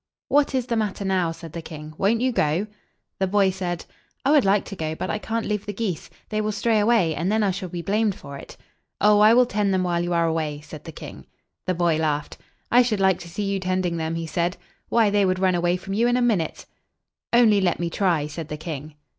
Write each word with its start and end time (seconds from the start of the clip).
"What 0.29 0.55
is 0.55 0.65
the 0.65 0.75
matter 0.75 1.05
now?" 1.05 1.31
said 1.31 1.53
the 1.53 1.61
king. 1.61 1.93
"Won't 1.95 2.21
you 2.21 2.31
go?" 2.31 2.65
The 3.19 3.27
boy 3.27 3.51
said, 3.51 3.85
"I 4.25 4.31
would 4.31 4.45
like 4.45 4.65
to 4.65 4.75
go; 4.75 4.95
but 4.95 5.11
I 5.11 5.19
can't 5.19 5.45
leave 5.45 5.67
the 5.67 5.73
geese. 5.75 6.09
They 6.29 6.41
will 6.41 6.51
stray 6.51 6.79
away, 6.79 7.13
and 7.13 7.31
then 7.31 7.43
I 7.43 7.51
shall 7.51 7.69
be 7.69 7.83
blamed 7.83 8.15
for 8.15 8.35
it." 8.35 8.57
[Illustration: 8.99 8.99
"Crack 8.99 8.99
the 9.01 9.09
whip!"] 9.13 9.17
"Oh, 9.17 9.19
I 9.19 9.33
will 9.35 9.45
tend 9.45 9.73
them 9.75 9.83
while 9.83 10.01
you 10.03 10.13
are 10.13 10.25
away," 10.25 10.59
said 10.61 10.85
the 10.85 10.91
king. 10.91 11.27
The 11.67 11.75
boy 11.75 11.97
laughed. 11.97 12.39
"I 12.71 12.81
should 12.81 12.99
like 12.99 13.19
to 13.19 13.29
see 13.29 13.43
you 13.43 13.59
tending 13.59 13.97
them!" 13.97 14.15
he 14.15 14.25
said. 14.25 14.57
"Why, 14.89 15.11
they 15.11 15.23
would 15.23 15.37
run 15.37 15.53
away 15.53 15.77
from 15.77 15.93
you 15.93 16.07
in 16.07 16.17
a 16.17 16.21
minute." 16.23 16.65
"Only 17.31 17.61
let 17.61 17.79
me 17.79 17.91
try," 17.91 18.25
said 18.25 18.47
the 18.47 18.57
king. 18.57 18.95